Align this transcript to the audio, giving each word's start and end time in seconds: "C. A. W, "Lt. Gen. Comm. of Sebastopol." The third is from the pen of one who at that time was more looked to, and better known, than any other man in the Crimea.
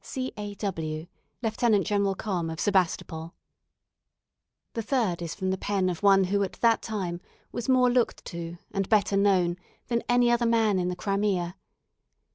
"C. 0.03 0.33
A. 0.35 0.55
W, 0.55 1.05
"Lt. 1.43 1.57
Gen. 1.59 1.83
Comm. 2.15 2.51
of 2.51 2.59
Sebastopol." 2.59 3.35
The 4.73 4.81
third 4.81 5.21
is 5.21 5.35
from 5.35 5.51
the 5.51 5.59
pen 5.59 5.89
of 5.91 6.01
one 6.01 6.23
who 6.23 6.41
at 6.41 6.53
that 6.53 6.81
time 6.81 7.21
was 7.51 7.69
more 7.69 7.91
looked 7.91 8.25
to, 8.25 8.57
and 8.71 8.89
better 8.89 9.15
known, 9.15 9.57
than 9.89 10.01
any 10.09 10.31
other 10.31 10.47
man 10.47 10.79
in 10.79 10.87
the 10.87 10.95
Crimea. 10.95 11.55